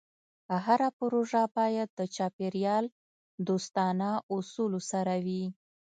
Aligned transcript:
هره 0.65 0.89
پروژه 0.99 1.41
باید 1.57 1.89
د 1.99 2.01
چاپېریال 2.15 2.85
دوستانه 3.47 4.09
اصولو 4.35 4.79
سره 4.91 5.15
وي. 5.25 5.45